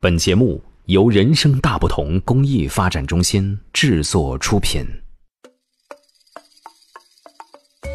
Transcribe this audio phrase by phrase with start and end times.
[0.00, 4.86] 本节目由人生大不同公益发展中心制作出品。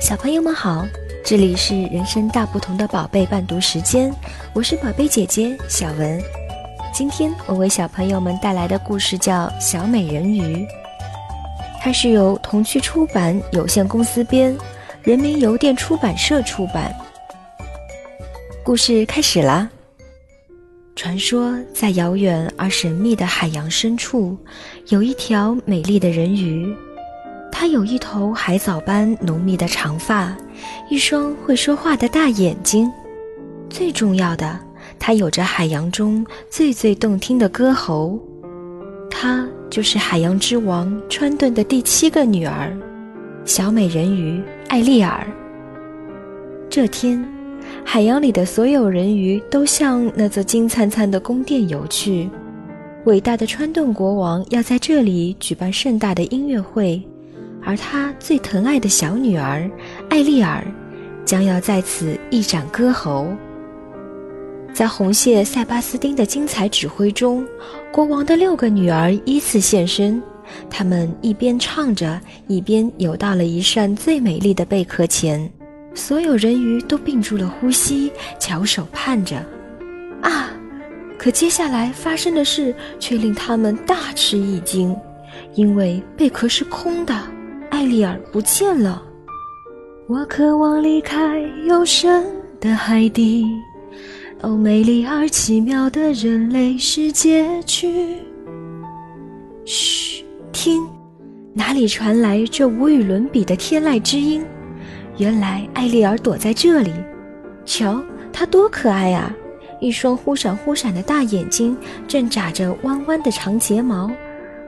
[0.02, 0.86] 小朋友们好，
[1.24, 4.14] 这里是人生大不同的宝贝伴读时间，
[4.54, 6.22] 我是宝贝姐姐小文。
[6.94, 10.58] 今天我为小朋友们带来的故事叫《小美人鱼》，
[11.80, 14.54] 它是由童趣出版有限公司编，
[15.04, 16.94] 人民邮电出版社出版。
[18.62, 19.70] 故事开始啦！
[20.96, 24.38] 传说，在遥远而神秘的海洋深处，
[24.90, 26.74] 有一条美丽的人鱼。
[27.52, 30.36] 它有一头海藻般浓密的长发，
[30.90, 32.92] 一双会说话的大眼睛。
[33.70, 34.60] 最重要的，
[35.00, 38.20] 它有着海洋中最最动听的歌喉。
[39.10, 42.72] 她就是海洋之王川顿的第七个女儿，
[43.46, 45.26] 小美人鱼艾丽尔。
[46.70, 47.43] 这天。
[47.86, 52.30] 海洋里的所有人鱼都向那座金灿灿的宫殿游去。
[53.06, 57.02] 伟大的川顿国王要在这里举办盛大的音乐会，
[57.62, 59.70] 而他最疼爱的小女儿
[60.10, 60.66] 艾丽尔
[61.26, 63.28] 将要在此一展歌喉。
[64.74, 67.46] 在红蟹塞巴斯丁的精彩指挥中，
[67.92, 70.22] 国王的六个女儿依次现身。
[70.70, 75.52] 她们一边唱着，一边游到了一扇最美丽的贝壳前。
[75.94, 79.38] 所有人鱼都屏住了呼吸，翘首盼着。
[80.22, 80.50] 啊！
[81.18, 84.94] 可接下来发生的事却令他们大吃一惊，
[85.56, 87.18] 因为贝壳是空的，
[87.70, 89.02] 艾丽尔不见了。
[90.08, 92.26] 我渴望离开幽深
[92.60, 93.46] 的海底，
[94.38, 98.18] 到美丽而奇妙的人类世界去。
[99.64, 100.86] 嘘，听，
[101.54, 104.46] 哪里传来这无与伦比的天籁之音？
[105.18, 106.92] 原来艾丽尔躲在这里，
[107.66, 109.34] 瞧，她多可爱啊！
[109.80, 114.10] 一双忽闪忽闪的大眼睛，正眨着弯弯的长睫毛，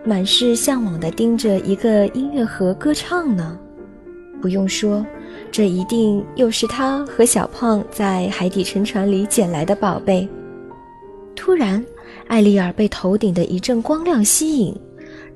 [0.04, 3.58] 满是向往地盯着一个音乐盒歌唱呢。
[4.42, 5.04] 不用说，
[5.52, 10.28] 这一定又是他和小胖在海底沉船里捡来的宝贝。
[11.36, 11.84] 突然，
[12.28, 14.76] 艾丽尔被头顶的一阵光亮吸引，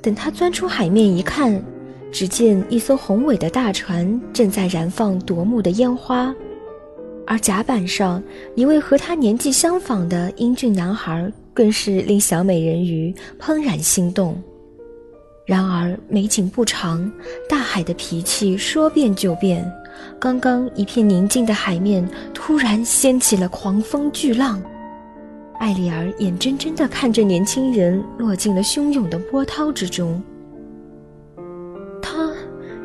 [0.03, 1.63] 等她钻出海面一看。
[2.11, 6.33] 只见一艘宏伟的大船正在燃放夺目的烟花，
[7.25, 8.21] 而甲板上
[8.55, 14.41] 一位和他年纪相仿的英俊男孩，更是令小美人鱼怦然心动。
[15.45, 17.11] 然而美景不长，
[17.47, 19.65] 大海的脾气说变就变。
[20.19, 24.61] 刚刚一片宁静的海面，突然掀起了狂风巨浪。
[25.59, 30.21] 艾丽儿眼睁睁地看着年轻人落进了汹涌的波涛之中。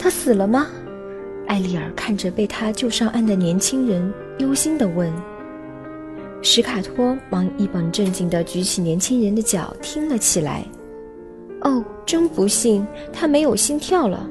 [0.04, 0.66] 他死了吗？
[1.46, 5.10] 艾丽尔看着被他救上岸的年轻人，忧心地问。
[6.42, 10.62] 史卡托忙一本正经地举起年轻人的脚，听了起来。
[11.62, 14.28] 哦，真不幸，他没有心跳了。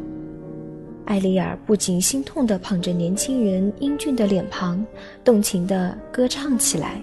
[1.06, 4.86] 艾丽尔不禁心痛地捧着年轻人英俊的脸庞，
[5.24, 7.02] 动情地歌唱起来。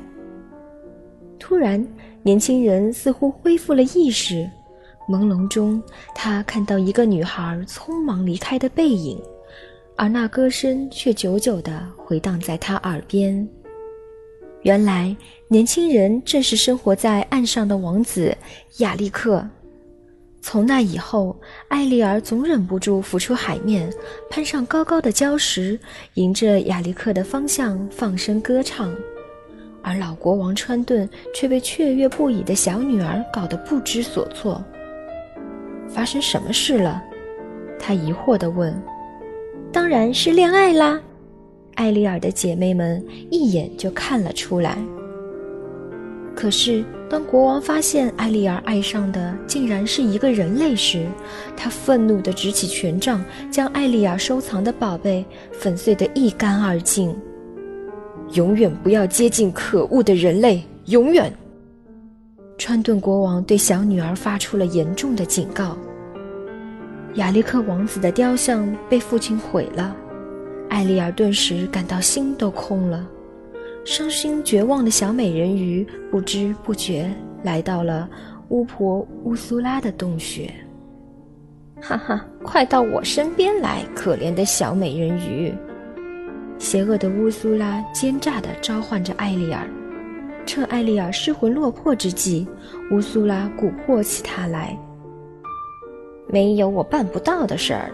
[1.40, 1.84] 突然，
[2.22, 4.48] 年轻人似乎恢复了意识。
[5.10, 5.82] 朦胧中，
[6.14, 9.20] 他看到一个女孩匆忙离开的背影，
[9.96, 13.46] 而那歌声却久久地回荡在他耳边。
[14.62, 15.16] 原来，
[15.48, 18.36] 年轻人正是生活在岸上的王子
[18.78, 19.44] 亚历克。
[20.40, 21.36] 从那以后，
[21.68, 23.92] 艾丽儿总忍不住浮出海面，
[24.30, 25.76] 攀上高高的礁石，
[26.14, 28.94] 迎着亚历克的方向放声歌唱。
[29.82, 34.62] 而老国王川顿却被雀跃不已的小女儿搞得不知所措。
[35.94, 37.02] 发生什么事了？
[37.78, 38.74] 他疑惑地问。
[39.72, 41.00] “当然是恋爱啦！”
[41.76, 44.76] 艾丽尔的姐妹们一眼就看了出来。
[46.34, 51.06] 可是，当国王发现艾丽尔爱上的竟然是一个人类时，
[51.56, 57.14] 他愤怒地执起权杖，将艾丽尔收藏的宝贝粉碎得一干二净。
[58.34, 60.62] 永远不要接近可恶的人类！
[60.86, 61.32] 永远！
[62.60, 65.78] 川顿国王对小女儿发出了严重的警告。
[67.14, 69.96] 亚历克王子的雕像被父亲毁了，
[70.68, 73.08] 艾丽尔顿时感到心都空了。
[73.86, 77.10] 伤心绝望的小美人鱼不知不觉
[77.42, 78.06] 来到了
[78.50, 80.52] 巫婆乌苏拉的洞穴。
[81.80, 85.50] 哈哈，快到我身边来，可怜的小美人鱼！
[86.58, 89.66] 邪恶的乌苏拉奸诈地召唤着艾丽尔。
[90.52, 92.44] 趁艾丽尔失魂落魄之际，
[92.90, 94.76] 乌苏拉蛊惑起他来。
[96.26, 97.88] 没有我办不到的事儿，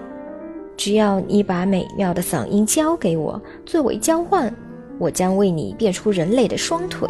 [0.74, 4.50] 只要你把美妙的嗓音交给我作为交换，
[4.98, 7.06] 我将为你变出人类的双腿。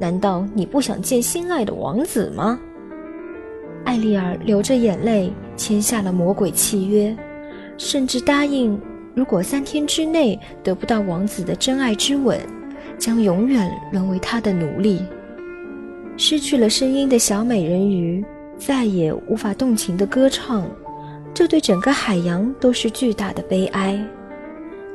[0.00, 2.58] 难道你不想见心爱的王子吗？
[3.84, 7.14] 艾丽尔流着眼泪签下了魔鬼契约，
[7.76, 8.80] 甚至答应，
[9.14, 12.40] 如果三天之内得不到王子的真爱之吻，
[12.98, 15.02] 将永远沦为他的奴隶。
[16.16, 18.24] 失去了声音的小美人鱼
[18.58, 20.68] 再也无法动情的歌唱，
[21.34, 23.98] 这对整个海洋都是巨大的悲哀。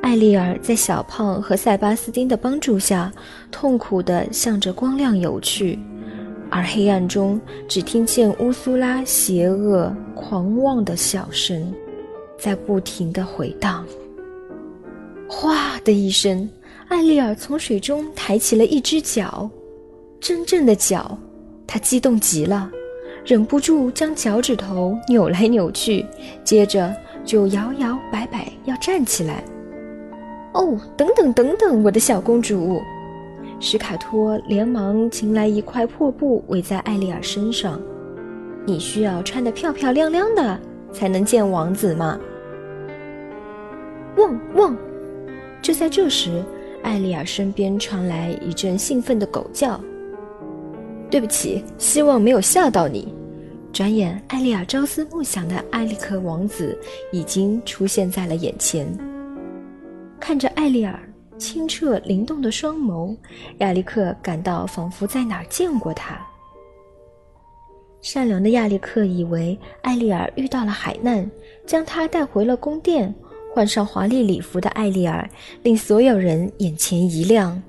[0.02, 3.12] 艾丽尔在小胖和塞巴斯丁的帮助下，
[3.52, 5.78] 痛苦地向着光亮游去。
[6.50, 11.74] 而黑暗中，只听见乌苏拉邪恶、狂妄的笑声，
[12.40, 13.86] 在不停地回荡。
[15.28, 16.50] 哗的一声，
[16.89, 19.50] 艾丽尔从水中抬起了一只脚，
[20.22, 21.18] 真正的脚。
[21.68, 22.72] 她激动极了，
[23.25, 26.06] 忍不住将脚趾头扭来扭去，
[26.45, 26.95] 接着
[27.25, 29.44] 就摇摇摆摆要站起来。
[30.54, 32.81] 哦，等等等等，我的小公主！
[33.60, 37.81] 史卡托连忙擒来一块破布，围在艾丽尔身上。
[38.66, 40.57] 你需要穿得漂漂亮亮的，
[40.94, 42.18] 才能见王子嘛？
[44.16, 44.78] 汪汪！
[45.62, 46.44] 就在这时，
[46.88, 49.78] 艾丽尔身边传来一阵兴奋的狗叫。
[51.12, 53.13] 对不起，希望没有吓到你。
[53.74, 56.80] 转眼，艾丽尔朝思暮想的艾利克王子
[57.12, 58.88] 已经出现在了眼前。
[60.18, 60.98] 看着艾丽尔。
[61.38, 63.16] 清澈灵动的双眸，
[63.60, 66.19] 亚历克感到仿佛在哪儿见过他。
[68.01, 71.30] 善良的亚历克以为艾丽尔遇到了海难，
[71.63, 73.13] 将她带回了宫殿。
[73.57, 75.27] 换上华丽礼服的艾丽尔
[75.63, 77.59] 令所有人眼前一亮。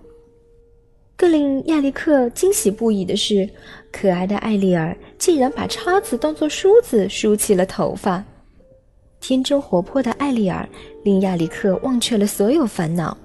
[1.16, 3.48] 更令亚历克惊喜不已的是，
[3.90, 8.22] 可爱的艾丽尔竟然把叉子当作梳子梳起了头发。
[9.18, 10.68] 天真活泼的艾丽尔
[11.04, 13.16] 令亚历克忘却了所有烦恼。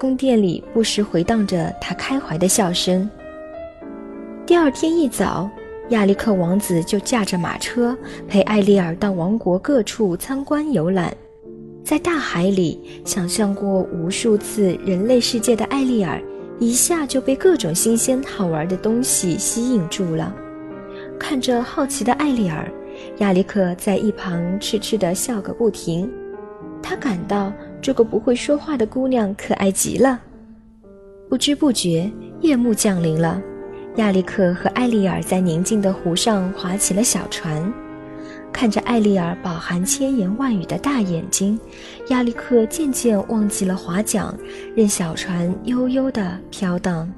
[0.00, 3.08] 宫殿里不时回荡着他开怀的笑声。
[4.44, 5.48] 第二天一早，
[5.90, 7.96] 亚历克王子就驾着马车
[8.26, 11.16] 陪艾丽尔到王国各处参观游览。
[11.88, 16.20] 在大海里想象过无数次人类世界的艾丽尔，
[16.58, 20.30] 一下就被各种新鲜好玩的东西吸引住了。
[21.18, 22.70] 看着好奇的艾丽尔，
[23.20, 26.12] 亚历克在一旁痴痴地笑个不停。
[26.82, 27.50] 他感到。
[27.80, 30.20] 这个不会说话的姑娘可爱极了。
[31.30, 32.10] 不知不觉，
[32.40, 33.40] 夜幕降临了。
[33.96, 37.72] 亚历克和艾丽尔在宁静的湖上划起了小船，
[38.52, 41.58] 看着艾丽尔饱含千言万语的大眼睛，
[42.08, 44.36] 亚历克渐渐忘记了划桨，
[44.74, 47.08] 任小船悠悠地飘荡，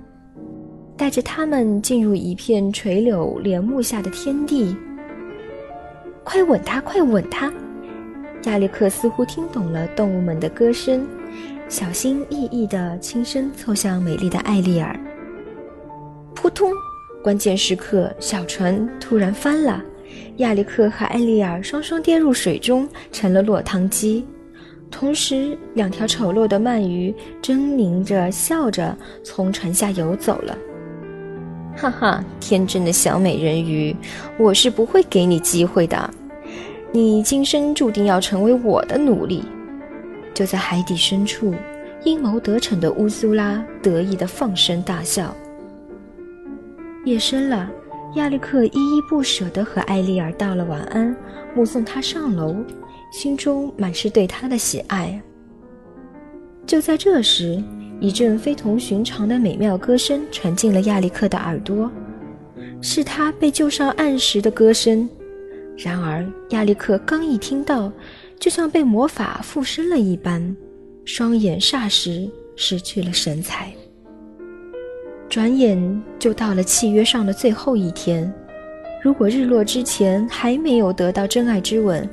[0.98, 4.76] 带着他们进入一片垂柳帘幕下的天地。
[6.22, 7.50] 快吻他，快吻他！
[8.44, 11.06] 亚历克似乎听懂了动物们的歌声，
[11.68, 14.98] 小心翼翼地轻声凑向美丽的艾丽尔。
[16.34, 16.70] 扑通！
[17.22, 19.82] 关键时刻，小船突然翻了，
[20.36, 24.24] 亚历克和艾丽尔双双跌入水中，成了落汤鸡。
[24.90, 30.58] 同时，两条丑陋的鳗鱼狰狞着笑着从船下游走了。
[31.76, 33.94] 哈哈，天真的小美人鱼，
[34.36, 36.10] 我是不会给你机会的。
[36.92, 39.44] 你今生注定要成为我的奴隶。
[40.34, 41.54] 就在海底深处，
[42.02, 45.34] 阴谋得逞的乌苏拉得意地放声大笑。
[47.04, 47.70] 夜深了，
[48.16, 51.14] 亚历克依依不舍地和艾丽尔道了晚安，
[51.54, 52.56] 目送她上楼，
[53.12, 55.20] 心中满是对她的喜爱。
[56.66, 57.62] 就在这时，
[58.00, 61.90] 一阵非同寻常的美妙歌声传进了亚历克的耳朵，
[62.82, 65.08] 是他被救上岸时的歌声。
[65.76, 67.92] 然而，亚历克刚一听到，
[68.40, 70.56] 就像被魔法附身了一般，
[71.04, 73.72] 双眼霎时失去了神采。
[75.30, 78.30] 转眼就到了契约上的最后一天，
[79.00, 82.06] 如果日落之前还没有得到真爱之吻，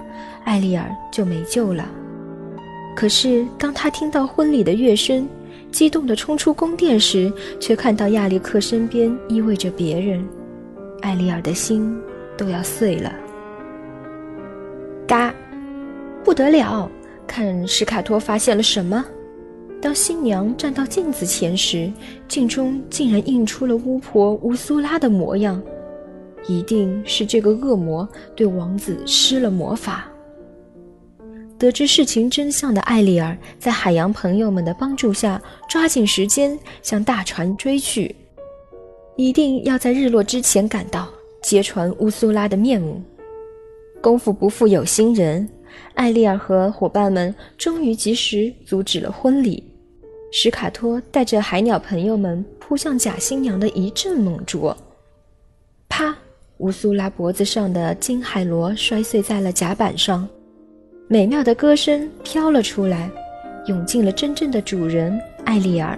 [0.44, 1.84] 艾丽尔就没救了。
[2.96, 5.28] 可是，当他听到婚礼的乐声，
[5.72, 10.24] 激动地冲出宫殿时，却看到亚历克身边依偎着别人，
[11.02, 12.00] 艾丽尔的心
[12.38, 13.12] 都要碎了。
[15.08, 15.34] 嘎，
[16.24, 16.88] 不得了！
[17.26, 19.04] 看史卡托发现了什么？
[19.82, 21.92] 当新娘站到镜子前时，
[22.28, 25.62] 镜中竟然映出了巫婆乌苏拉的模样。
[26.48, 30.10] 一定是这个恶魔对王子施了魔法。
[31.60, 38.16] 得知事情真相的艾丽儿，在海洋朋友们的帮助下，抓紧时间向大船追去，
[39.16, 41.10] 一定要在日落之前赶到，
[41.42, 43.02] 揭穿乌苏拉的面目。
[44.02, 45.50] 功夫不负有心人，
[45.96, 49.64] 艾丽儿和伙伴们终于及时阻止了婚礼。
[50.30, 54.76] 史卡托带着海鸟朋友们扑向假新娘的一阵猛啄，
[55.88, 56.16] 啪！
[56.58, 60.28] 乌苏拉脖子上的金海螺摔碎在了甲板上，
[61.08, 63.10] 美妙的歌声飘了出来，
[63.68, 65.98] 涌进了真正的主人艾丽尔。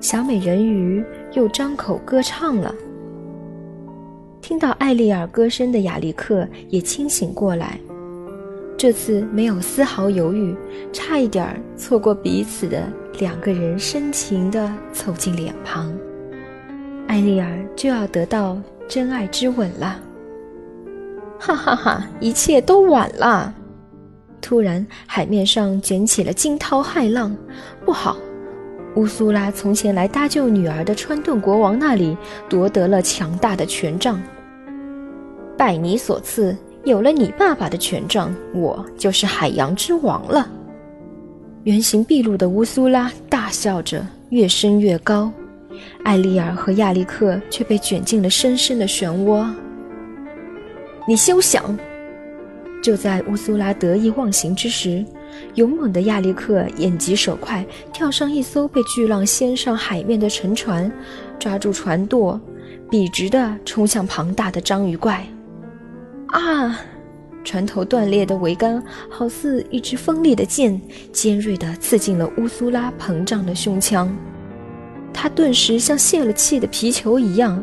[0.00, 2.74] 小美人鱼又张口歌唱了。
[4.42, 7.78] 听到艾丽尔歌声的亚历克也清醒过来。
[8.76, 10.54] 这次没有丝毫犹豫，
[10.92, 15.92] 差一点儿错过彼此的两个人深情地凑近脸庞，
[17.06, 20.00] 艾丽儿就要得到真爱之吻了。
[21.38, 22.08] 哈哈哈！
[22.20, 23.54] 一切都晚了。
[24.40, 27.36] 突然，海面上卷起了惊涛骇浪，
[27.84, 28.16] 不好！
[28.96, 32.16] 乌苏拉从前来搭救女儿的川顿国王那里
[32.48, 34.20] 夺得了强大的权杖。
[35.56, 36.56] 拜你所赐。
[36.84, 40.46] 有了你爸爸的权杖，我就是海洋之王了。
[41.64, 45.32] 原形毕露的乌苏拉大笑着，越升越高。
[46.04, 49.50] 艾丽尔和亚历克却被卷进了深深的漩涡。
[51.08, 51.76] 你休想！
[52.82, 55.02] 就在乌苏拉得意忘形之时，
[55.54, 60.92] 勇猛的亚历克眼疾手快，跳上一艘被巨浪掀上海面的沉船，
[61.38, 62.38] 抓住船舵，
[62.90, 65.26] 笔直地冲向庞大的章鱼怪。
[66.26, 66.78] 啊！
[67.44, 70.80] 船头断裂的桅杆好似一支锋利的剑，
[71.12, 74.12] 尖锐地刺进了乌苏拉膨胀的胸腔。
[75.12, 77.62] 他顿时像泄了气的皮球一样，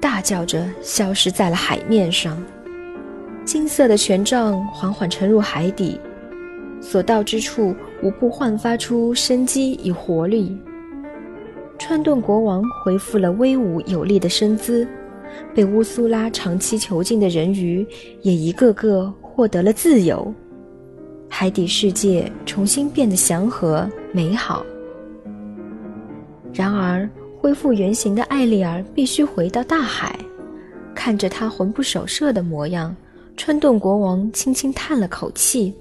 [0.00, 2.36] 大叫着消失在了海面上。
[3.44, 5.98] 金色的权杖缓缓沉入海底，
[6.80, 10.58] 所到之处无不焕发出生机与活力。
[11.78, 14.86] 川顿国王恢复了威武有力的身姿。
[15.54, 17.86] 被乌苏拉长期囚禁的人鱼
[18.20, 20.34] 也一个个获得了自由，
[21.26, 24.62] 海底世界重新变得祥和美好。
[26.52, 30.14] 然而，恢复原形的艾丽儿必须回到大海。
[30.94, 32.94] 看着她魂不守舍的模样，
[33.34, 35.74] 川顿国王轻轻叹了口气，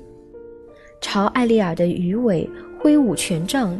[1.01, 2.49] 朝艾丽儿的鱼尾
[2.79, 3.77] 挥舞权杖。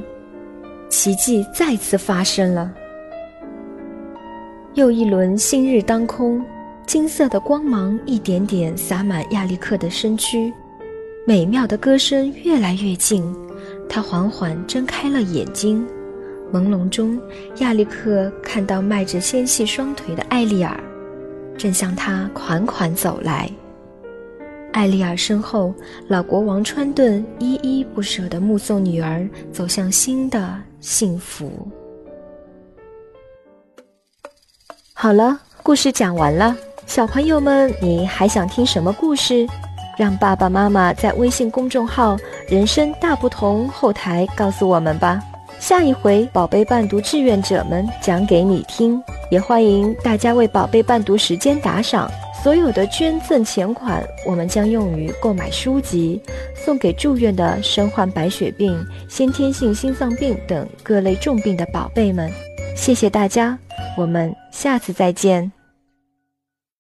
[0.89, 2.73] 奇迹再次发生了。
[4.73, 6.43] 又一轮新日当空，
[6.89, 10.51] 金色的光芒一点点洒满亚历克的身躯，
[11.23, 13.23] 美妙的歌声越来越近。
[13.87, 15.87] 他缓缓睁开了眼睛，
[16.51, 17.21] 朦胧中，
[17.57, 20.83] 亚历克看到迈着纤细双腿的艾丽尔，
[21.59, 23.47] 正向他款款走来。
[24.73, 25.71] 艾丽尔身后，
[26.07, 31.51] 老国王川顿依依不舍地目送女儿走向新的幸福。
[34.91, 36.57] 好了，故事讲完了。
[36.89, 39.47] 小朋友们，你还想听什么故事？
[39.95, 42.17] 让爸爸妈妈在微信公众号
[42.49, 45.21] “人生大不同”后台告诉我们吧。
[45.59, 48.99] 下一回宝贝伴读志愿者们讲给你听。
[49.29, 52.09] 也欢迎大家为宝贝伴读时间打赏，
[52.43, 56.19] 所有的捐赠钱款我们将用于购买书籍，
[56.55, 62.31] 送给住院的身患白血病、先天性心脏病等各类重病的宝贝们。
[62.75, 63.55] 谢谢大家。
[63.95, 65.58] 我们下次再见。